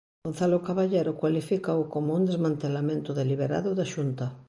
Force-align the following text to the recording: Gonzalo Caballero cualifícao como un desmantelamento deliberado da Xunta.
Gonzalo 0.25 0.57
Caballero 0.67 1.11
cualifícao 1.21 1.81
como 1.93 2.09
un 2.17 2.23
desmantelamento 2.29 3.09
deliberado 3.19 3.69
da 3.79 3.85
Xunta. 3.93 4.25